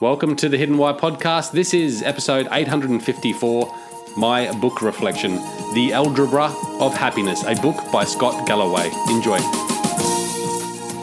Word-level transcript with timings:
Welcome 0.00 0.34
to 0.36 0.48
the 0.48 0.58
Hidden 0.58 0.76
Why 0.76 0.92
podcast. 0.92 1.52
This 1.52 1.72
is 1.72 2.02
episode 2.02 2.48
854, 2.50 3.78
My 4.16 4.50
Book 4.54 4.82
Reflection 4.82 5.36
The 5.72 5.92
Algebra 5.92 6.52
of 6.80 6.96
Happiness, 6.96 7.44
a 7.44 7.54
book 7.54 7.76
by 7.92 8.02
Scott 8.02 8.44
Galloway. 8.44 8.90
Enjoy. 9.08 9.38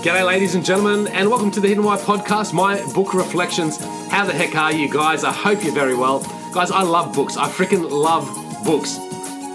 G'day, 0.04 0.26
ladies 0.28 0.56
and 0.56 0.66
gentlemen, 0.66 1.08
and 1.14 1.30
welcome 1.30 1.50
to 1.52 1.62
the 1.62 1.70
Hidden 1.70 1.86
Why 1.86 1.96
podcast, 1.96 2.52
My 2.52 2.86
Book 2.94 3.14
Reflections. 3.14 3.78
How 4.12 4.26
the 4.26 4.34
heck 4.34 4.56
are 4.56 4.74
you 4.74 4.90
guys? 4.90 5.24
I 5.24 5.32
hope 5.32 5.64
you're 5.64 5.74
very 5.74 5.96
well. 5.96 6.20
Guys, 6.54 6.70
I 6.70 6.82
love 6.82 7.16
books. 7.16 7.38
I 7.38 7.48
freaking 7.48 7.90
love 7.90 8.26
books. 8.66 8.98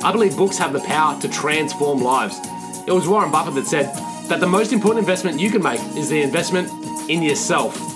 I 0.03 0.13
believe 0.13 0.35
books 0.35 0.57
have 0.57 0.73
the 0.73 0.81
power 0.81 1.21
to 1.21 1.29
transform 1.29 2.01
lives. 2.01 2.39
It 2.87 2.93
was 2.93 3.07
Warren 3.07 3.31
Buffett 3.31 3.57
that 3.57 3.67
said 3.67 3.95
that 4.31 4.41
the 4.41 4.47
most 4.47 4.73
important 4.73 5.01
investment 5.01 5.39
you 5.39 5.51
can 5.51 5.63
make 5.63 5.81
is 5.95 6.09
the 6.09 6.23
investment 6.23 6.71
in 7.11 7.23
yourself. 7.23 7.96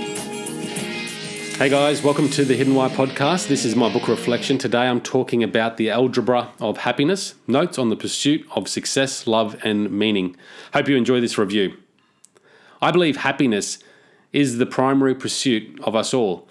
Hey 1.61 1.69
guys, 1.69 2.01
welcome 2.01 2.27
to 2.29 2.43
the 2.43 2.55
Hidden 2.55 2.73
Why 2.73 2.89
podcast. 2.89 3.47
This 3.47 3.65
is 3.65 3.75
my 3.75 3.93
book 3.93 4.07
reflection. 4.07 4.57
Today 4.57 4.87
I'm 4.87 4.99
talking 4.99 5.43
about 5.43 5.77
the 5.77 5.91
algebra 5.91 6.49
of 6.59 6.77
happiness, 6.77 7.35
notes 7.45 7.77
on 7.77 7.89
the 7.89 7.95
pursuit 7.95 8.47
of 8.55 8.67
success, 8.67 9.27
love, 9.27 9.55
and 9.63 9.91
meaning. 9.91 10.35
Hope 10.73 10.89
you 10.89 10.97
enjoy 10.97 11.21
this 11.21 11.37
review. 11.37 11.77
I 12.81 12.89
believe 12.89 13.17
happiness 13.17 13.77
is 14.33 14.57
the 14.57 14.65
primary 14.65 15.13
pursuit 15.13 15.79
of 15.83 15.95
us 15.95 16.15
all, 16.15 16.49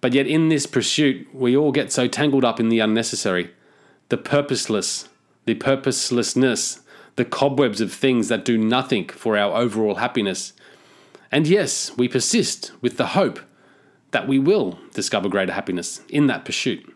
but 0.00 0.14
yet 0.14 0.28
in 0.28 0.50
this 0.50 0.66
pursuit, 0.66 1.34
we 1.34 1.56
all 1.56 1.72
get 1.72 1.90
so 1.90 2.06
tangled 2.06 2.44
up 2.44 2.60
in 2.60 2.68
the 2.68 2.78
unnecessary, 2.78 3.50
the 4.08 4.16
purposeless, 4.16 5.08
the 5.46 5.56
purposelessness, 5.56 6.78
the 7.16 7.24
cobwebs 7.24 7.80
of 7.80 7.92
things 7.92 8.28
that 8.28 8.44
do 8.44 8.56
nothing 8.56 9.08
for 9.08 9.36
our 9.36 9.56
overall 9.56 9.96
happiness. 9.96 10.52
And 11.32 11.48
yes, 11.48 11.90
we 11.96 12.06
persist 12.06 12.70
with 12.80 12.98
the 12.98 13.06
hope 13.06 13.40
that 14.14 14.28
we 14.28 14.38
will 14.38 14.78
discover 14.92 15.28
greater 15.28 15.52
happiness 15.52 16.00
in 16.08 16.28
that 16.28 16.44
pursuit. 16.44 16.88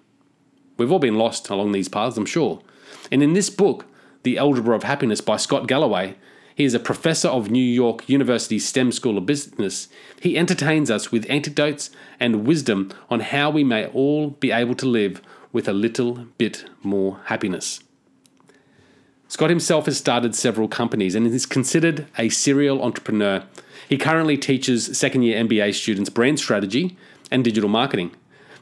We've 0.76 0.92
all 0.92 1.00
been 1.00 1.18
lost 1.18 1.50
along 1.50 1.72
these 1.72 1.88
paths, 1.88 2.16
I'm 2.16 2.24
sure. 2.24 2.62
And 3.10 3.24
in 3.24 3.32
this 3.32 3.50
book, 3.50 3.86
The 4.22 4.38
Algebra 4.38 4.76
of 4.76 4.84
Happiness 4.84 5.20
by 5.20 5.36
Scott 5.36 5.66
Galloway, 5.66 6.14
he 6.54 6.62
is 6.64 6.74
a 6.74 6.80
professor 6.80 7.26
of 7.26 7.50
New 7.50 7.58
York 7.60 8.08
University 8.08 8.60
Stern 8.60 8.92
School 8.92 9.18
of 9.18 9.26
Business. 9.26 9.88
He 10.20 10.38
entertains 10.38 10.92
us 10.92 11.10
with 11.10 11.28
anecdotes 11.28 11.90
and 12.20 12.46
wisdom 12.46 12.92
on 13.10 13.18
how 13.18 13.50
we 13.50 13.64
may 13.64 13.86
all 13.88 14.30
be 14.30 14.52
able 14.52 14.76
to 14.76 14.86
live 14.86 15.20
with 15.52 15.68
a 15.68 15.72
little 15.72 16.26
bit 16.38 16.66
more 16.84 17.18
happiness. 17.24 17.80
Scott 19.30 19.50
himself 19.50 19.84
has 19.84 19.98
started 19.98 20.34
several 20.34 20.68
companies 20.68 21.14
and 21.14 21.26
is 21.26 21.44
considered 21.44 22.06
a 22.16 22.30
serial 22.30 22.82
entrepreneur. 22.82 23.44
He 23.86 23.98
currently 23.98 24.38
teaches 24.38 24.98
second 24.98 25.22
year 25.22 25.44
MBA 25.44 25.74
students 25.74 26.08
brand 26.08 26.38
strategy 26.38 26.96
and 27.30 27.44
digital 27.44 27.68
marketing. 27.68 28.12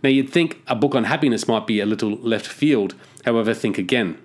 Now, 0.02 0.10
you'd 0.10 0.30
think 0.30 0.60
a 0.66 0.74
book 0.74 0.96
on 0.96 1.04
happiness 1.04 1.46
might 1.46 1.68
be 1.68 1.78
a 1.78 1.86
little 1.86 2.16
left 2.16 2.48
field, 2.48 2.96
however, 3.24 3.54
think 3.54 3.78
again. 3.78 4.18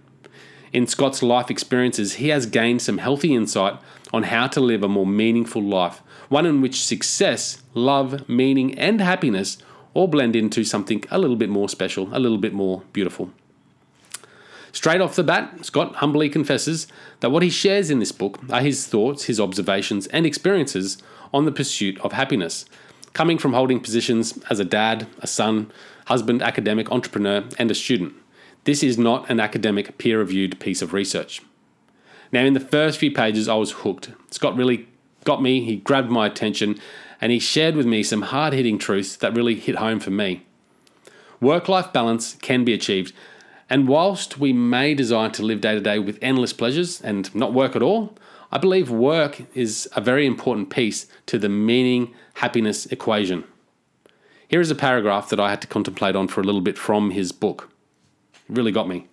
In 0.74 0.88
Scott's 0.88 1.22
life 1.22 1.52
experiences, 1.52 2.14
he 2.14 2.30
has 2.30 2.48
gained 2.48 2.82
some 2.82 2.98
healthy 2.98 3.36
insight 3.36 3.80
on 4.12 4.24
how 4.24 4.48
to 4.48 4.60
live 4.60 4.82
a 4.82 4.88
more 4.88 5.06
meaningful 5.06 5.62
life, 5.62 6.02
one 6.30 6.48
in 6.48 6.60
which 6.60 6.84
success, 6.84 7.62
love, 7.76 8.28
meaning, 8.28 8.78
and 8.80 9.00
happiness 9.00 9.60
all 9.94 10.08
blend 10.08 10.36
into 10.36 10.64
something 10.64 11.04
a 11.12 11.20
little 11.20 11.36
bit 11.36 11.50
more 11.50 11.70
special, 11.70 12.10
a 12.12 12.20
little 12.20 12.40
bit 12.40 12.54
more 12.54 12.82
beautiful. 12.94 13.32
Straight 14.74 15.02
off 15.02 15.16
the 15.16 15.24
bat, 15.24 15.66
Scott 15.66 15.96
humbly 15.96 16.30
confesses 16.30 16.88
that 17.20 17.32
what 17.32 17.44
he 17.44 17.50
shares 17.50 17.90
in 17.90 18.00
this 18.00 18.12
book 18.12 18.40
are 18.50 18.62
his 18.62 18.88
thoughts, 18.88 19.26
his 19.26 19.40
observations, 19.40 20.08
and 20.08 20.26
experiences 20.26 20.98
on 21.34 21.46
the 21.46 21.52
pursuit 21.52 22.00
of 22.02 22.14
happiness, 22.14 22.66
coming 23.14 23.38
from 23.38 23.54
holding 23.54 23.80
positions 23.80 24.38
as 24.50 24.60
a 24.60 24.66
dad, 24.66 25.08
a 25.20 25.28
son, 25.28 25.72
husband, 26.06 26.42
academic, 26.42 26.92
entrepreneur, 26.92 27.44
and 27.60 27.70
a 27.70 27.76
student. 27.76 28.14
This 28.64 28.84
is 28.84 28.98
not 28.98 29.30
an 29.30 29.40
academic, 29.40 29.98
peer 29.98 30.20
reviewed 30.20 30.60
piece 30.60 30.82
of 30.82 30.94
research. 30.94 31.42
Now, 32.32 32.46
in 32.46 32.54
the 32.54 32.60
first 32.60 32.98
few 33.00 33.12
pages, 33.12 33.50
I 33.50 33.56
was 33.56 33.72
hooked. 33.72 34.12
Scott 34.30 34.56
really 34.56 34.88
got 35.26 35.42
me, 35.42 35.66
he 35.66 35.78
grabbed 35.78 36.10
my 36.10 36.28
attention, 36.28 36.80
and 37.20 37.32
he 37.32 37.40
shared 37.40 37.76
with 37.76 37.86
me 37.86 38.04
some 38.04 38.22
hard 38.22 38.54
hitting 38.54 38.78
truths 38.78 39.18
that 39.18 39.36
really 39.36 39.56
hit 39.56 39.76
home 39.76 40.00
for 40.00 40.12
me. 40.12 40.46
Work 41.42 41.68
life 41.68 41.92
balance 41.92 42.36
can 42.42 42.64
be 42.64 42.74
achieved, 42.74 43.14
and 43.72 43.88
whilst 43.88 44.38
we 44.38 44.52
may 44.52 44.94
desire 44.94 45.30
to 45.30 45.44
live 45.44 45.62
day 45.62 45.74
to 45.74 45.80
day 45.80 45.98
with 45.98 46.20
endless 46.22 46.52
pleasures 46.52 47.00
and 47.00 47.34
not 47.34 47.54
work 47.54 47.74
at 47.74 47.82
all, 47.82 48.14
I 48.52 48.58
believe 48.58 48.92
work 48.92 49.44
is 49.56 49.88
a 49.96 50.02
very 50.02 50.28
important 50.28 50.70
piece 50.70 51.08
to 51.28 51.40
the 51.40 51.48
meaning 51.48 52.14
happiness 52.34 52.86
equation. 52.88 53.46
Here 54.50 54.60
is 54.60 54.72
a 54.72 54.76
paragraph 54.76 55.30
that 55.30 55.40
I 55.40 55.50
had 55.50 55.62
to 55.62 55.68
contemplate 55.68 56.18
on 56.18 56.28
for 56.28 56.42
a 56.42 56.44
little 56.44 56.60
bit 56.60 56.78
from 56.78 57.12
his 57.12 57.32
book. 57.32 57.70
It 58.34 58.58
really 58.58 58.74
got 58.74 58.90
me. 58.90 59.08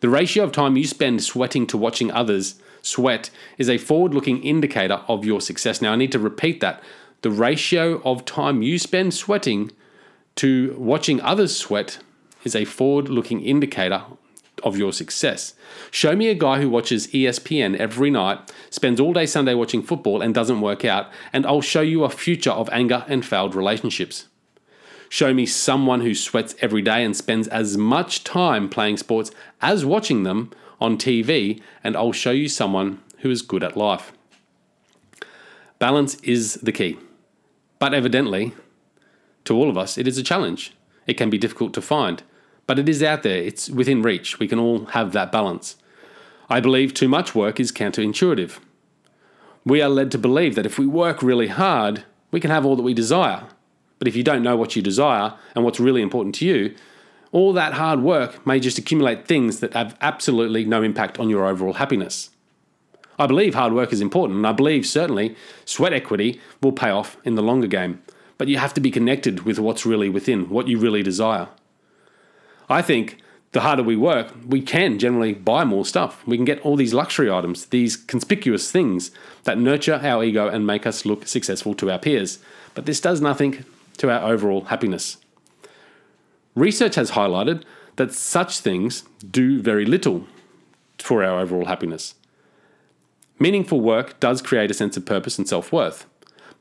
The 0.00 0.08
ratio 0.08 0.44
of 0.44 0.52
time 0.52 0.78
you 0.78 0.86
spend 0.86 1.22
sweating 1.22 1.66
to 1.66 1.76
watching 1.76 2.10
others 2.10 2.54
sweat 2.80 3.28
is 3.58 3.68
a 3.68 3.76
forward 3.76 4.14
looking 4.14 4.42
indicator 4.42 5.02
of 5.06 5.26
your 5.26 5.42
success. 5.42 5.82
Now, 5.82 5.92
I 5.92 5.96
need 5.96 6.12
to 6.12 6.18
repeat 6.18 6.60
that. 6.60 6.82
The 7.20 7.30
ratio 7.30 8.00
of 8.06 8.24
time 8.24 8.62
you 8.62 8.78
spend 8.78 9.12
sweating 9.12 9.70
to 10.36 10.74
watching 10.78 11.20
others 11.20 11.54
sweat 11.54 11.98
is 12.46 12.56
a 12.56 12.64
forward 12.64 13.08
looking 13.10 13.42
indicator 13.42 14.04
of 14.62 14.78
your 14.78 14.92
success. 14.92 15.54
Show 15.90 16.16
me 16.16 16.28
a 16.28 16.34
guy 16.34 16.60
who 16.60 16.70
watches 16.70 17.08
ESPN 17.08 17.76
every 17.76 18.10
night, 18.10 18.38
spends 18.70 19.00
all 19.00 19.12
day 19.12 19.26
Sunday 19.26 19.52
watching 19.52 19.82
football, 19.82 20.22
and 20.22 20.32
doesn't 20.32 20.62
work 20.62 20.84
out, 20.84 21.10
and 21.32 21.44
I'll 21.44 21.60
show 21.60 21.82
you 21.82 22.04
a 22.04 22.08
future 22.08 22.52
of 22.52 22.70
anger 22.72 23.04
and 23.08 23.26
failed 23.26 23.54
relationships. 23.54 24.28
Show 25.08 25.34
me 25.34 25.44
someone 25.44 26.00
who 26.00 26.14
sweats 26.14 26.54
every 26.60 26.82
day 26.82 27.04
and 27.04 27.16
spends 27.16 27.48
as 27.48 27.76
much 27.76 28.24
time 28.24 28.68
playing 28.68 28.96
sports 28.96 29.30
as 29.60 29.84
watching 29.84 30.22
them 30.22 30.52
on 30.80 30.96
TV, 30.96 31.60
and 31.84 31.96
I'll 31.96 32.12
show 32.12 32.30
you 32.30 32.48
someone 32.48 33.02
who 33.18 33.30
is 33.30 33.42
good 33.42 33.62
at 33.62 33.76
life. 33.76 34.12
Balance 35.78 36.14
is 36.22 36.54
the 36.54 36.72
key. 36.72 36.98
But 37.78 37.92
evidently, 37.92 38.54
to 39.44 39.54
all 39.54 39.68
of 39.68 39.76
us, 39.76 39.98
it 39.98 40.08
is 40.08 40.16
a 40.16 40.22
challenge. 40.22 40.72
It 41.06 41.14
can 41.14 41.30
be 41.30 41.38
difficult 41.38 41.74
to 41.74 41.82
find. 41.82 42.22
But 42.66 42.78
it 42.78 42.88
is 42.88 43.02
out 43.02 43.22
there, 43.22 43.38
it's 43.38 43.70
within 43.70 44.02
reach. 44.02 44.38
We 44.38 44.48
can 44.48 44.58
all 44.58 44.86
have 44.86 45.12
that 45.12 45.30
balance. 45.30 45.76
I 46.48 46.60
believe 46.60 46.94
too 46.94 47.08
much 47.08 47.34
work 47.34 47.60
is 47.60 47.72
counterintuitive. 47.72 48.58
We 49.64 49.82
are 49.82 49.88
led 49.88 50.10
to 50.12 50.18
believe 50.18 50.54
that 50.54 50.66
if 50.66 50.78
we 50.78 50.86
work 50.86 51.22
really 51.22 51.48
hard, 51.48 52.04
we 52.30 52.40
can 52.40 52.50
have 52.50 52.64
all 52.64 52.76
that 52.76 52.82
we 52.82 52.94
desire. 52.94 53.44
But 53.98 54.08
if 54.08 54.14
you 54.14 54.22
don't 54.22 54.42
know 54.42 54.56
what 54.56 54.76
you 54.76 54.82
desire 54.82 55.34
and 55.54 55.64
what's 55.64 55.80
really 55.80 56.02
important 56.02 56.34
to 56.36 56.46
you, 56.46 56.74
all 57.32 57.52
that 57.52 57.74
hard 57.74 58.00
work 58.00 58.46
may 58.46 58.60
just 58.60 58.78
accumulate 58.78 59.26
things 59.26 59.60
that 59.60 59.74
have 59.74 59.96
absolutely 60.00 60.64
no 60.64 60.82
impact 60.82 61.18
on 61.18 61.28
your 61.28 61.46
overall 61.46 61.74
happiness. 61.74 62.30
I 63.18 63.26
believe 63.26 63.54
hard 63.54 63.72
work 63.72 63.92
is 63.92 64.00
important, 64.00 64.36
and 64.36 64.46
I 64.46 64.52
believe 64.52 64.86
certainly 64.86 65.34
sweat 65.64 65.92
equity 65.92 66.40
will 66.62 66.72
pay 66.72 66.90
off 66.90 67.16
in 67.24 67.34
the 67.34 67.42
longer 67.42 67.66
game. 67.66 68.02
but 68.38 68.48
you 68.48 68.58
have 68.58 68.74
to 68.74 68.80
be 68.80 68.90
connected 68.90 69.44
with 69.44 69.58
what's 69.58 69.86
really 69.86 70.08
within, 70.08 70.48
what 70.48 70.68
you 70.68 70.78
really 70.78 71.02
desire. 71.02 71.48
I 72.68 72.82
think 72.82 73.18
the 73.52 73.60
harder 73.60 73.82
we 73.82 73.96
work, 73.96 74.34
we 74.46 74.60
can 74.60 74.98
generally 74.98 75.32
buy 75.32 75.64
more 75.64 75.86
stuff. 75.86 76.26
We 76.26 76.36
can 76.36 76.44
get 76.44 76.60
all 76.60 76.76
these 76.76 76.92
luxury 76.92 77.30
items, 77.30 77.66
these 77.66 77.96
conspicuous 77.96 78.70
things 78.70 79.10
that 79.44 79.58
nurture 79.58 80.00
our 80.02 80.22
ego 80.22 80.48
and 80.48 80.66
make 80.66 80.86
us 80.86 81.06
look 81.06 81.26
successful 81.26 81.74
to 81.76 81.90
our 81.90 81.98
peers. 81.98 82.38
But 82.74 82.86
this 82.86 83.00
does 83.00 83.20
nothing 83.20 83.64
to 83.98 84.10
our 84.10 84.30
overall 84.30 84.64
happiness. 84.64 85.16
Research 86.54 86.96
has 86.96 87.12
highlighted 87.12 87.62
that 87.96 88.12
such 88.12 88.60
things 88.60 89.04
do 89.30 89.62
very 89.62 89.86
little 89.86 90.26
for 90.98 91.24
our 91.24 91.40
overall 91.40 91.66
happiness. 91.66 92.14
Meaningful 93.38 93.80
work 93.80 94.18
does 94.20 94.40
create 94.40 94.70
a 94.70 94.74
sense 94.74 94.96
of 94.96 95.04
purpose 95.06 95.38
and 95.38 95.48
self 95.48 95.72
worth, 95.72 96.06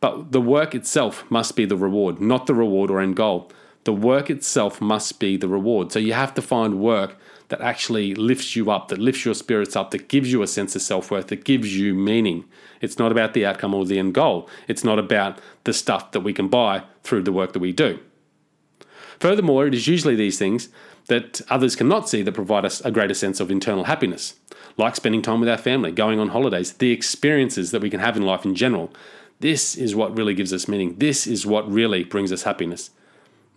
but 0.02 0.32
the 0.32 0.42
work 0.42 0.76
itself 0.76 1.24
must 1.30 1.56
be 1.56 1.66
the 1.66 1.78
reward, 1.78 2.20
not 2.20 2.48
the 2.48 2.54
reward 2.54 2.90
or 2.90 3.00
end 3.00 3.16
goal. 3.16 3.52
The 3.86 3.94
work 3.94 4.30
itself 4.30 4.82
must 4.82 5.20
be 5.20 5.38
the 5.38 5.48
reward. 5.48 5.92
So 5.92 6.00
you 6.00 6.14
have 6.14 6.34
to 6.34 6.42
find 6.42 6.80
work 6.80 7.18
that 7.50 7.62
actually 7.62 8.16
lifts 8.16 8.56
you 8.56 8.72
up, 8.72 8.88
that 8.88 8.98
lifts 8.98 9.24
your 9.24 9.36
spirits 9.36 9.76
up, 9.76 9.92
that 9.92 10.08
gives 10.08 10.32
you 10.32 10.42
a 10.42 10.48
sense 10.48 10.76
of 10.76 10.82
self 10.82 11.12
worth, 11.12 11.28
that 11.28 11.46
gives 11.46 11.78
you 11.78 11.94
meaning. 11.94 12.46
It's 12.82 12.98
not 12.98 13.12
about 13.12 13.34
the 13.34 13.46
outcome 13.46 13.74
or 13.74 13.86
the 13.86 14.00
end 14.00 14.14
goal. 14.16 14.50
It's 14.68 14.84
not 14.84 15.00
about 15.00 15.40
the 15.64 15.74
stuff 15.74 16.12
that 16.12 16.22
we 16.22 16.34
can 16.34 16.48
buy 16.48 16.84
through 17.04 17.24
the 17.24 17.32
work 17.32 17.54
that 17.54 17.60
we 17.60 17.72
do. 17.72 18.00
Furthermore, 19.20 19.68
it 19.68 19.74
is 19.74 19.88
usually 19.88 20.16
these 20.16 20.40
things 20.40 20.70
that 21.08 21.40
others 21.50 21.76
cannot 21.76 22.10
see 22.10 22.24
that 22.24 22.32
provide 22.32 22.66
us 22.66 22.82
a 22.82 22.92
greater 22.92 23.14
sense 23.14 23.40
of 23.40 23.52
internal 23.52 23.84
happiness, 23.84 24.34
like 24.78 24.96
spending 24.96 25.22
time 25.22 25.40
with 25.40 25.50
our 25.50 25.58
family, 25.58 25.92
going 25.92 26.20
on 26.20 26.30
holidays, 26.30 26.74
the 26.74 26.92
experiences 26.92 27.70
that 27.70 27.82
we 27.82 27.92
can 27.92 28.00
have 28.00 28.18
in 28.18 28.24
life 28.24 28.44
in 28.44 28.56
general. 28.56 28.92
This 29.40 29.76
is 29.76 29.96
what 29.96 30.18
really 30.18 30.34
gives 30.34 30.52
us 30.52 30.68
meaning. 30.68 30.96
This 30.98 31.28
is 31.28 31.46
what 31.46 31.72
really 31.72 32.04
brings 32.04 32.32
us 32.32 32.44
happiness. 32.44 32.90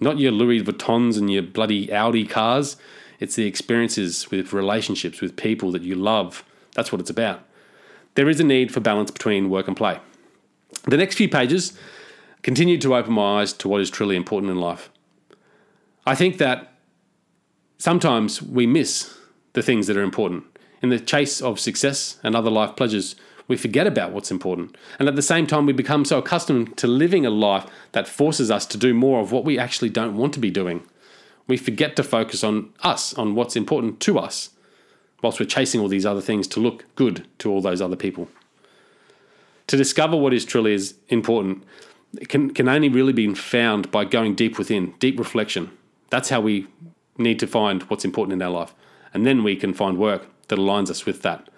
Not 0.00 0.19
your 0.19 0.33
Louis 0.33 0.62
Vuittons 0.62 1.17
and 1.19 1.31
your 1.31 1.43
bloody 1.43 1.93
Audi 1.93 2.27
cars. 2.27 2.77
It's 3.21 3.35
the 3.35 3.47
experiences 3.47 4.31
with 4.31 4.53
relationships, 4.53 5.21
with 5.21 5.37
people 5.37 5.73
that 5.73 5.83
you 5.83 5.95
love. 5.95 6.45
That's 6.75 6.93
what 6.93 7.00
it's 7.00 7.11
about. 7.11 7.43
There 8.15 8.29
is 8.29 8.41
a 8.41 8.45
need 8.45 8.73
for 8.73 8.81
balance 8.81 9.11
between 9.11 9.50
work 9.50 9.67
and 9.67 9.77
play. 9.77 9.99
The 10.85 10.97
next 10.97 11.17
few 11.17 11.29
pages 11.29 11.79
continue 12.43 12.79
to 12.79 12.95
open 12.95 13.12
my 13.12 13.41
eyes 13.41 13.53
to 13.55 13.69
what 13.69 13.81
is 13.81 13.91
truly 13.91 14.17
important 14.17 14.50
in 14.50 14.59
life. 14.59 14.91
I 16.06 16.15
think 16.15 16.39
that 16.39 16.73
sometimes 17.79 18.41
we 18.41 18.67
miss 18.67 19.17
the 19.53 19.62
things 19.62 19.87
that 19.87 19.97
are 19.97 20.03
important. 20.03 20.44
In 20.81 20.91
the 20.91 21.01
chase 21.01 21.43
of 21.43 21.59
success 21.59 22.19
and 22.23 22.37
other 22.37 22.51
life 22.51 22.77
pleasures, 22.77 23.17
we 23.49 23.56
forget 23.56 23.87
about 23.87 24.12
what's 24.12 24.31
important. 24.31 24.77
And 24.99 25.09
at 25.09 25.17
the 25.17 25.23
same 25.23 25.47
time, 25.47 25.67
we 25.67 25.73
become 25.73 26.05
so 26.05 26.19
accustomed 26.19 26.77
to 26.77 26.87
living 26.87 27.27
a 27.27 27.31
life 27.31 27.67
that 27.93 28.06
forces 28.06 28.50
us 28.50 28.67
to 28.67 28.79
do 28.79 28.95
more 28.95 29.21
of 29.21 29.33
what 29.33 29.45
we 29.45 29.59
actually 29.59 29.89
don't 29.89 30.17
want 30.17 30.35
to 30.35 30.41
be 30.41 30.50
doing. 30.50 30.83
We 31.47 31.56
forget 31.56 31.97
to 31.97 32.05
focus 32.05 32.45
on 32.45 32.71
us, 32.83 33.15
on 33.15 33.35
what's 33.35 33.56
important 33.56 34.00
to 34.00 34.19
us, 34.19 34.50
whilst 35.23 35.41
we're 35.41 35.47
chasing 35.47 35.81
all 35.81 35.89
these 35.89 36.06
other 36.06 36.21
things 36.21 36.47
to 36.49 36.61
look 36.61 36.85
good 36.95 37.27
to 37.39 37.50
all 37.50 37.62
those 37.62 37.81
other 37.81 37.97
people. 37.97 38.29
To 39.69 39.77
discover 39.77 40.17
what 40.17 40.35
is 40.35 40.44
truly 40.44 40.75
is 40.75 40.94
important 41.09 41.65
can, 42.29 42.53
can 42.53 42.69
only 42.69 42.89
really 42.89 43.12
be 43.12 43.35
found 43.35 43.91
by 43.91 44.05
going 44.05 44.35
deep 44.35 44.59
within, 44.59 44.94
deep 44.99 45.19
reflection. 45.19 45.71
That's 46.11 46.31
how 46.31 46.41
we 46.41 46.67
need 47.17 47.39
to 47.41 47.47
find 47.47 47.83
what's 47.85 48.05
important 48.05 48.35
in 48.35 48.43
our 48.43 48.51
life. 48.51 48.75
And 49.12 49.27
then 49.27 49.43
we 49.43 49.56
can 49.56 49.75
find 49.75 49.99
work 49.99 50.27
that 50.49 50.59
aligns 50.59 50.91
us 50.91 51.05
with 51.05 51.23
that. 51.23 51.49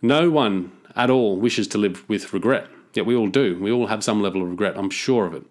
No 0.00 0.30
one 0.30 0.72
at 0.96 1.10
all 1.10 1.36
wishes 1.36 1.68
to 1.68 1.78
live 1.78 2.08
with 2.08 2.32
regret, 2.32 2.68
yet 2.94 3.06
we 3.06 3.14
all 3.14 3.28
do. 3.28 3.58
We 3.60 3.72
all 3.72 3.86
have 3.86 4.04
some 4.04 4.22
level 4.22 4.42
of 4.42 4.50
regret, 4.50 4.76
I'm 4.76 4.90
sure 4.90 5.26
of 5.26 5.34
it. 5.34 5.44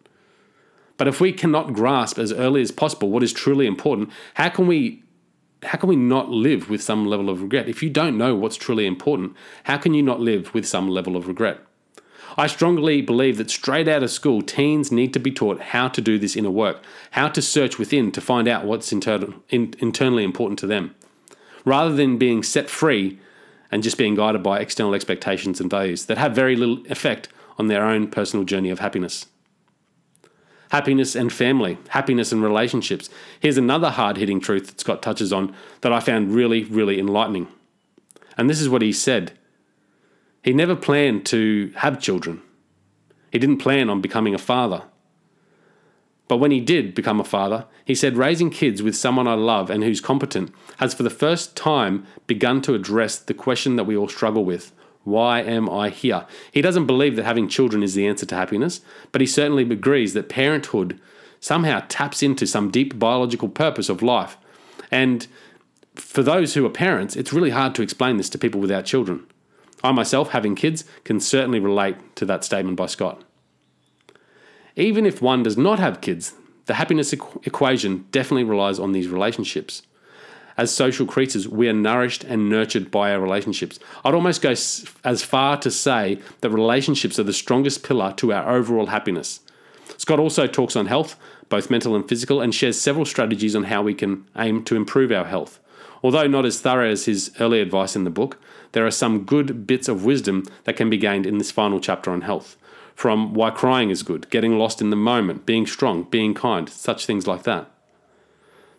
But 0.98 1.08
if 1.08 1.22
we 1.22 1.32
cannot 1.32 1.74
grasp 1.74 2.18
as 2.18 2.34
early 2.34 2.62
as 2.62 2.72
possible 2.72 3.10
what 3.10 3.24
is 3.24 3.32
truly 3.32 3.68
important, 3.68 4.10
how 4.34 4.50
can 4.50 4.68
we 4.68 5.04
how 5.64 5.80
can 5.80 5.90
we 5.90 5.96
not 5.96 6.30
live 6.30 6.70
with 6.70 6.84
some 6.84 7.08
level 7.08 7.32
of 7.32 7.42
regret? 7.42 7.68
If 7.68 7.82
you 7.82 7.90
don't 7.90 8.18
know 8.18 8.36
what's 8.36 8.58
truly 8.58 8.86
important, 8.86 9.36
how 9.64 9.78
can 9.78 9.96
you 9.96 10.04
not 10.04 10.20
live 10.20 10.54
with 10.54 10.68
some 10.68 10.88
level 10.88 11.16
of 11.16 11.28
regret? 11.28 11.60
I 12.38 12.46
strongly 12.46 13.02
believe 13.02 13.38
that 13.38 13.50
straight 13.50 13.88
out 13.88 14.04
of 14.04 14.12
school, 14.12 14.44
teens 14.44 14.92
need 14.92 15.14
to 15.14 15.20
be 15.20 15.32
taught 15.32 15.60
how 15.60 15.88
to 15.88 16.00
do 16.00 16.20
this 16.20 16.36
inner 16.36 16.52
work, 16.52 16.84
how 17.12 17.30
to 17.30 17.42
search 17.42 17.80
within 17.80 18.12
to 18.12 18.22
find 18.22 18.48
out 18.48 18.66
what's 18.66 18.92
inter- 18.92 19.34
in- 19.50 19.74
internally 19.80 20.24
important 20.24 20.60
to 20.60 20.68
them, 20.68 20.94
rather 21.66 21.96
than 21.96 22.20
being 22.20 22.44
set 22.44 22.70
free 22.70 23.20
and 23.72 23.84
just 23.84 23.98
being 23.98 24.16
guided 24.16 24.44
by 24.44 24.60
external 24.60 24.94
expectations 24.94 25.60
and 25.60 25.70
values 25.70 26.06
that 26.06 26.18
have 26.18 26.34
very 26.34 26.56
little 26.56 26.86
effect 26.90 27.30
on 27.58 27.68
their 27.68 27.86
own 27.86 28.08
personal 28.08 28.46
journey 28.46 28.70
of 28.70 28.80
happiness. 28.80 29.26
Happiness 30.72 31.16
and 31.16 31.32
family, 31.32 31.78
happiness 31.90 32.32
and 32.32 32.44
relationships. 32.44 33.10
Here's 33.40 33.58
another 33.58 33.90
hard 33.90 34.18
hitting 34.18 34.40
truth 34.40 34.68
that 34.68 34.80
Scott 34.80 35.02
touches 35.02 35.32
on 35.32 35.56
that 35.82 35.94
I 35.94 36.00
found 36.00 36.34
really, 36.34 36.66
really 36.66 37.00
enlightening. 37.00 37.48
And 38.38 38.50
this 38.50 38.62
is 38.62 38.70
what 38.70 38.82
he 38.82 38.92
said 38.92 39.34
he 40.44 40.54
never 40.54 40.76
planned 40.76 41.26
to 41.26 41.74
have 41.76 42.00
children. 42.00 42.42
He 43.32 43.40
didn't 43.40 43.58
plan 43.58 43.90
on 43.90 44.00
becoming 44.00 44.34
a 44.34 44.38
father. 44.38 44.84
But 46.28 46.38
when 46.38 46.52
he 46.52 46.60
did 46.60 46.94
become 46.94 47.20
a 47.20 47.24
father, 47.24 47.66
he 47.86 47.96
said, 47.96 48.18
Raising 48.18 48.50
kids 48.50 48.84
with 48.84 48.96
someone 48.96 49.28
I 49.28 49.36
love 49.36 49.70
and 49.70 49.84
who's 49.84 50.02
competent 50.02 50.54
has 50.78 50.94
for 50.94 51.04
the 51.04 51.10
first 51.10 51.56
time 51.56 52.06
begun 52.28 52.62
to 52.64 52.74
address 52.74 53.18
the 53.18 53.34
question 53.34 53.78
that 53.78 53.86
we 53.86 53.96
all 53.96 54.10
struggle 54.10 54.44
with 54.44 54.74
why 55.08 55.40
am 55.40 55.70
I 55.70 55.88
here? 55.88 56.26
He 56.52 56.62
doesn't 56.62 56.86
believe 56.86 57.16
that 57.16 57.24
having 57.24 57.48
children 57.48 57.82
is 57.82 57.94
the 57.94 58.06
answer 58.06 58.26
to 58.26 58.36
happiness, 58.36 58.82
but 59.14 59.22
he 59.22 59.28
certainly 59.28 59.64
agrees 59.64 60.14
that 60.14 60.28
parenthood 60.28 61.00
somehow 61.40 61.82
taps 61.88 62.22
into 62.22 62.46
some 62.46 62.70
deep 62.70 63.00
biological 63.00 63.48
purpose 63.48 63.88
of 63.88 64.02
life. 64.02 64.36
And 64.92 65.26
for 65.96 66.24
those 66.24 66.56
who 66.56 66.66
are 66.66 66.70
parents, 66.70 67.16
it's 67.16 67.32
really 67.32 67.52
hard 67.52 67.74
to 67.76 67.82
explain 67.82 68.18
this 68.18 68.30
to 68.32 68.38
people 68.38 68.60
without 68.60 68.84
children. 68.84 69.26
I 69.82 69.94
myself, 69.94 70.32
having 70.32 70.56
kids, 70.56 70.84
can 71.06 71.22
certainly 71.22 71.62
relate 71.62 71.96
to 72.18 72.26
that 72.26 72.44
statement 72.44 72.76
by 72.76 72.88
Scott. 72.88 73.24
Even 74.78 75.08
if 75.08 75.24
one 75.24 75.42
does 75.42 75.58
not 75.58 75.80
have 75.80 76.02
kids, 76.02 76.34
the 76.68 76.76
happiness 76.76 77.14
equ- 77.14 77.46
equation 77.48 78.06
definitely 78.12 78.44
relies 78.44 78.80
on 78.80 78.92
these 78.92 79.08
relationships. 79.08 79.82
As 80.56 80.72
social 80.72 81.08
creatures, 81.08 81.48
we 81.48 81.68
are 81.68 81.74
nourished 81.74 82.24
and 82.24 82.50
nurtured 82.50 82.92
by 82.92 83.12
our 83.12 83.20
relationships. 83.20 83.80
I'd 84.06 84.14
almost 84.14 84.42
go 84.42 84.52
as 84.52 85.24
far 85.24 85.58
to 85.58 85.72
say 85.72 86.20
that 86.42 86.50
relationships 86.52 87.18
are 87.18 87.24
the 87.24 87.34
strongest 87.34 87.84
pillar 87.84 88.14
to 88.18 88.32
our 88.34 88.56
overall 88.56 88.88
happiness. 88.88 89.40
Scott 89.98 90.20
also 90.20 90.46
talks 90.46 90.76
on 90.76 90.86
health, 90.86 91.16
both 91.50 91.72
mental 91.72 91.96
and 91.96 92.08
physical, 92.08 92.42
and 92.42 92.54
shares 92.54 92.80
several 92.80 93.06
strategies 93.06 93.56
on 93.56 93.64
how 93.64 93.82
we 93.82 93.96
can 93.96 94.26
aim 94.36 94.64
to 94.66 94.76
improve 94.76 95.12
our 95.12 95.26
health. 95.26 95.60
Although 96.04 96.28
not 96.28 96.46
as 96.46 96.62
thorough 96.62 96.92
as 96.92 97.06
his 97.06 97.32
early 97.40 97.62
advice 97.62 97.96
in 97.96 98.04
the 98.04 98.12
book, 98.12 98.38
there 98.74 98.86
are 98.86 98.92
some 98.92 99.24
good 99.24 99.66
bits 99.66 99.88
of 99.88 100.06
wisdom 100.06 100.44
that 100.66 100.76
can 100.76 100.90
be 100.90 100.98
gained 100.98 101.26
in 101.26 101.40
this 101.40 101.52
final 101.52 101.80
chapter 101.80 102.12
on 102.12 102.22
health. 102.22 102.58
From 102.98 103.36
why 103.36 103.52
crying 103.52 103.92
is 103.92 104.02
good, 104.02 104.28
getting 104.32 104.58
lost 104.58 104.82
in 104.82 104.90
the 104.90 104.96
moment, 104.96 105.46
being 105.46 105.68
strong, 105.68 106.02
being 106.10 106.34
kind, 106.34 106.68
such 106.68 107.06
things 107.06 107.28
like 107.28 107.44
that. 107.44 107.70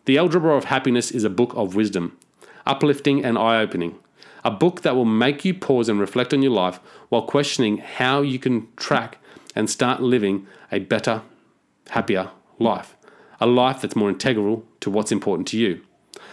The 0.06 0.18
Algebra 0.18 0.56
of 0.56 0.64
Happiness 0.64 1.12
is 1.12 1.22
a 1.22 1.30
book 1.30 1.52
of 1.54 1.76
wisdom, 1.76 2.18
uplifting 2.66 3.24
and 3.24 3.38
eye 3.38 3.60
opening. 3.60 3.96
A 4.44 4.50
book 4.50 4.80
that 4.82 4.96
will 4.96 5.04
make 5.04 5.44
you 5.44 5.54
pause 5.54 5.88
and 5.88 6.00
reflect 6.00 6.34
on 6.34 6.42
your 6.42 6.50
life 6.50 6.80
while 7.10 7.22
questioning 7.22 7.78
how 7.78 8.22
you 8.22 8.40
can 8.40 8.66
track 8.74 9.18
and 9.54 9.70
start 9.70 10.02
living 10.02 10.48
a 10.72 10.80
better, 10.80 11.22
happier 11.90 12.30
life. 12.58 12.96
A 13.40 13.46
life 13.46 13.82
that's 13.82 13.94
more 13.94 14.08
integral 14.08 14.64
to 14.80 14.90
what's 14.90 15.12
important 15.12 15.46
to 15.48 15.56
you. 15.56 15.80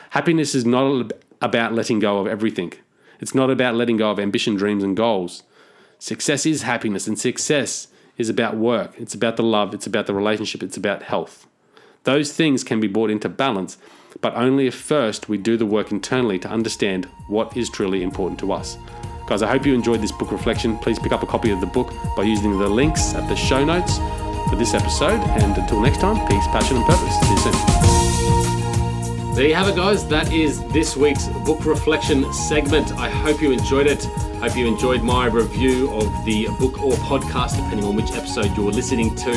Happiness 0.09 0.55
is 0.55 0.65
not 0.65 1.13
about 1.39 1.73
letting 1.73 1.99
go 1.99 2.17
of 2.17 2.25
everything. 2.25 2.73
It's 3.19 3.35
not 3.35 3.51
about 3.51 3.75
letting 3.75 3.97
go 3.97 4.09
of 4.09 4.19
ambition, 4.19 4.55
dreams, 4.55 4.83
and 4.83 4.97
goals. 4.97 5.43
Success 6.05 6.45
is 6.45 6.61
happiness, 6.61 7.07
and 7.07 7.17
success 7.17 7.87
is 8.15 8.29
about 8.29 8.55
work. 8.55 8.93
It's 8.99 9.15
about 9.15 9.37
the 9.37 9.41
love, 9.41 9.73
it's 9.73 9.87
about 9.87 10.05
the 10.05 10.13
relationship, 10.13 10.61
it's 10.61 10.77
about 10.77 11.01
health. 11.01 11.47
Those 12.03 12.31
things 12.31 12.63
can 12.63 12.79
be 12.79 12.87
brought 12.87 13.09
into 13.09 13.27
balance, 13.27 13.79
but 14.21 14.35
only 14.35 14.67
if 14.67 14.75
first 14.75 15.29
we 15.29 15.39
do 15.39 15.57
the 15.57 15.65
work 15.65 15.91
internally 15.91 16.37
to 16.37 16.47
understand 16.47 17.05
what 17.27 17.57
is 17.57 17.71
truly 17.71 18.03
important 18.03 18.39
to 18.41 18.51
us. 18.51 18.77
Guys, 19.27 19.41
I 19.41 19.49
hope 19.49 19.65
you 19.65 19.73
enjoyed 19.73 19.99
this 19.99 20.11
book 20.11 20.31
reflection. 20.31 20.77
Please 20.77 20.99
pick 20.99 21.11
up 21.11 21.23
a 21.23 21.25
copy 21.25 21.49
of 21.49 21.59
the 21.59 21.65
book 21.65 21.91
by 22.15 22.21
using 22.21 22.55
the 22.59 22.69
links 22.69 23.15
at 23.15 23.27
the 23.27 23.35
show 23.35 23.65
notes 23.65 23.97
for 24.47 24.57
this 24.57 24.75
episode. 24.75 25.19
And 25.41 25.57
until 25.57 25.81
next 25.81 26.01
time, 26.01 26.17
peace, 26.27 26.45
passion, 26.49 26.77
and 26.77 26.85
purpose. 26.85 27.19
See 27.21 27.31
you 27.31 28.45
soon. 28.45 28.54
There 29.35 29.45
you 29.45 29.53
have 29.55 29.67
it, 29.67 29.75
guys. 29.75 30.07
That 30.07 30.31
is 30.31 30.65
this 30.69 30.95
week's 30.95 31.27
book 31.43 31.65
reflection 31.65 32.31
segment. 32.31 32.93
I 32.93 33.09
hope 33.09 33.41
you 33.41 33.51
enjoyed 33.51 33.85
it. 33.85 34.05
Hope 34.39 34.55
you 34.55 34.65
enjoyed 34.65 35.03
my 35.03 35.25
review 35.25 35.91
of 35.91 36.23
the 36.23 36.47
book 36.57 36.81
or 36.81 36.93
podcast, 36.93 37.57
depending 37.57 37.83
on 37.83 37.97
which 37.97 38.13
episode 38.13 38.55
you're 38.55 38.71
listening 38.71 39.13
to. 39.15 39.31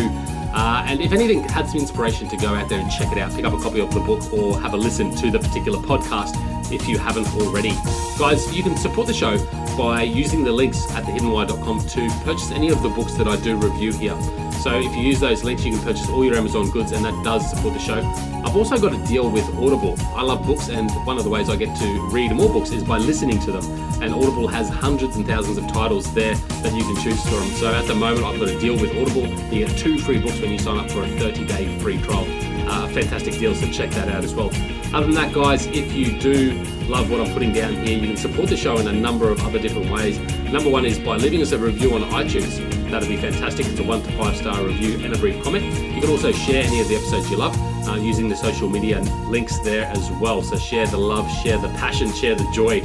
Uh, 0.54 0.84
and 0.86 1.00
if 1.00 1.10
anything, 1.10 1.42
had 1.48 1.68
some 1.68 1.80
inspiration 1.80 2.28
to 2.28 2.36
go 2.36 2.54
out 2.54 2.68
there 2.68 2.78
and 2.78 2.88
check 2.92 3.10
it 3.10 3.18
out, 3.18 3.32
pick 3.32 3.44
up 3.44 3.52
a 3.52 3.58
copy 3.58 3.80
of 3.80 3.92
the 3.92 3.98
book 3.98 4.32
or 4.32 4.60
have 4.60 4.72
a 4.72 4.76
listen 4.76 5.12
to 5.16 5.32
the 5.32 5.38
particular 5.40 5.80
podcast 5.80 6.36
if 6.72 6.88
you 6.88 6.96
haven't 6.96 7.26
already. 7.34 7.72
Guys, 8.20 8.56
you 8.56 8.62
can 8.62 8.76
support 8.76 9.08
the 9.08 9.14
show 9.14 9.36
by 9.76 10.02
using 10.02 10.44
the 10.44 10.52
links 10.52 10.88
at 10.92 11.02
thehiddenwhy.com 11.02 11.80
to 11.88 12.08
purchase 12.24 12.52
any 12.52 12.68
of 12.68 12.80
the 12.84 12.88
books 12.88 13.14
that 13.14 13.26
I 13.26 13.34
do 13.34 13.56
review 13.56 13.92
here. 13.92 14.16
So 14.62 14.78
if 14.78 14.94
you 14.96 15.02
use 15.02 15.20
those 15.20 15.44
links, 15.44 15.64
you 15.64 15.72
can 15.72 15.82
purchase 15.82 16.08
all 16.08 16.24
your 16.24 16.34
Amazon 16.34 16.70
goods, 16.70 16.92
and 16.92 17.04
that 17.04 17.24
does 17.24 17.48
support 17.48 17.74
the 17.74 17.80
show. 17.80 18.00
I've 18.44 18.56
also 18.56 18.76
got 18.78 18.92
a 18.92 19.06
deal 19.06 19.30
with 19.30 19.44
Audible. 19.56 19.96
I 20.16 20.22
love 20.22 20.44
books, 20.46 20.68
and 20.68 20.90
one 21.06 21.16
of 21.16 21.24
the 21.24 21.30
ways 21.30 21.48
I 21.48 21.56
get 21.56 21.76
to 21.78 22.08
read 22.10 22.32
more 22.32 22.52
books 22.52 22.70
is 22.70 22.82
by 22.82 22.98
listening 22.98 23.38
to 23.40 23.52
them. 23.52 23.64
And 24.02 24.12
Audible 24.12 24.48
has 24.48 24.68
hundreds 24.68 25.16
and 25.16 25.26
thousands 25.26 25.58
of 25.58 25.68
titles 25.68 26.12
there 26.12 26.34
that 26.34 26.72
you 26.72 26.82
can 26.82 26.96
choose 27.02 27.22
from. 27.22 27.48
So 27.52 27.72
at 27.72 27.86
the 27.86 27.94
moment, 27.94 28.24
I've 28.24 28.38
got 28.38 28.48
a 28.48 28.58
deal 28.58 28.74
with 28.74 28.90
Audible. 28.96 29.28
You 29.52 29.66
get 29.66 29.76
two 29.78 29.98
free 29.98 30.18
books 30.18 30.40
when 30.40 30.50
you 30.50 30.58
sign 30.58 30.78
up 30.78 30.90
for 30.90 31.02
a 31.02 31.08
30 31.08 31.44
day 31.44 31.78
free 31.78 32.00
trial. 32.02 32.26
Uh, 32.68 32.86
fantastic 32.88 33.38
deal, 33.38 33.54
so 33.54 33.70
check 33.70 33.90
that 33.90 34.08
out 34.08 34.24
as 34.24 34.34
well. 34.34 34.50
Other 34.92 35.06
than 35.06 35.14
that, 35.14 35.32
guys, 35.32 35.66
if 35.66 35.92
you 35.92 36.18
do 36.18 36.52
love 36.84 37.10
what 37.10 37.20
I'm 37.20 37.32
putting 37.32 37.52
down 37.52 37.74
here, 37.74 37.98
you 37.98 38.08
can 38.08 38.16
support 38.16 38.48
the 38.48 38.56
show 38.56 38.76
in 38.78 38.88
a 38.88 38.92
number 38.92 39.30
of 39.30 39.40
other 39.44 39.58
different 39.58 39.90
ways. 39.90 40.18
Number 40.50 40.70
one 40.70 40.84
is 40.84 40.98
by 40.98 41.16
leaving 41.16 41.42
us 41.42 41.52
a 41.52 41.58
review 41.58 41.94
on 41.94 42.02
iTunes. 42.10 42.77
That'd 42.90 43.08
be 43.08 43.16
fantastic. 43.16 43.66
It's 43.66 43.78
a 43.78 43.82
one 43.82 44.02
to 44.02 44.12
five 44.12 44.36
star 44.36 44.64
review 44.64 44.98
and 45.04 45.14
a 45.14 45.18
brief 45.18 45.42
comment. 45.42 45.64
You 45.94 46.00
can 46.00 46.10
also 46.10 46.32
share 46.32 46.64
any 46.64 46.80
of 46.80 46.88
the 46.88 46.96
episodes 46.96 47.30
you 47.30 47.36
love 47.36 47.56
uh, 47.86 47.94
using 47.96 48.28
the 48.28 48.36
social 48.36 48.68
media 48.68 49.00
links 49.26 49.58
there 49.60 49.84
as 49.84 50.10
well. 50.12 50.42
So 50.42 50.56
share 50.56 50.86
the 50.86 50.96
love, 50.96 51.30
share 51.42 51.58
the 51.58 51.68
passion, 51.70 52.12
share 52.12 52.34
the 52.34 52.50
joy. 52.52 52.80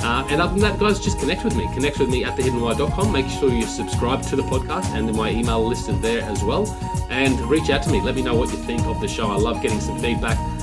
Uh, 0.00 0.24
and 0.30 0.40
other 0.40 0.52
than 0.52 0.62
that, 0.62 0.78
guys, 0.78 1.00
just 1.00 1.18
connect 1.18 1.44
with 1.44 1.56
me. 1.56 1.68
Connect 1.74 1.98
with 1.98 2.08
me 2.08 2.24
at 2.24 2.36
thehiddenwhy.com. 2.36 3.12
Make 3.12 3.28
sure 3.28 3.50
you 3.50 3.66
subscribe 3.66 4.22
to 4.24 4.36
the 4.36 4.44
podcast 4.44 4.94
and 4.96 5.12
my 5.14 5.30
email 5.30 5.66
listed 5.66 6.00
there 6.00 6.22
as 6.22 6.44
well. 6.44 6.66
And 7.10 7.40
reach 7.42 7.68
out 7.70 7.82
to 7.82 7.90
me. 7.90 8.00
Let 8.00 8.14
me 8.14 8.22
know 8.22 8.36
what 8.36 8.50
you 8.50 8.58
think 8.58 8.86
of 8.86 9.00
the 9.00 9.08
show. 9.08 9.28
I 9.28 9.36
love 9.36 9.60
getting 9.60 9.80
some 9.80 9.98
feedback 9.98 10.38